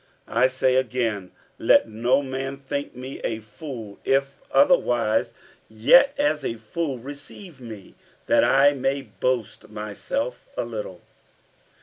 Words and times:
47:011:016 0.27 0.37
I 0.39 0.47
say 0.47 0.75
again, 0.77 1.31
Let 1.59 1.87
no 1.87 2.23
man 2.23 2.57
think 2.57 2.95
me 2.95 3.19
a 3.19 3.37
fool; 3.37 3.99
if 4.03 4.41
otherwise, 4.51 5.35
yet 5.69 6.15
as 6.17 6.43
a 6.43 6.55
fool 6.55 6.97
receive 6.97 7.61
me, 7.61 7.93
that 8.25 8.43
I 8.43 8.73
may 8.73 9.03
boast 9.03 9.69
myself 9.69 10.47
a 10.57 10.65
little. 10.65 11.01